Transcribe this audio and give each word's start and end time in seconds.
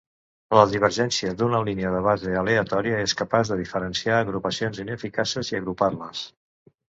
La 0.59 0.61
divergència 0.69 1.33
d'una 1.41 1.59
línia 1.67 1.91
de 1.95 1.99
base 2.07 2.33
aleatòria 2.41 3.03
és 3.09 3.13
capaç 3.19 3.51
de 3.53 3.59
diferenciar 3.61 4.17
agrupacions 4.23 4.81
ineficaces 4.87 5.53
i 5.55 5.61
agrupar-les. 5.61 6.25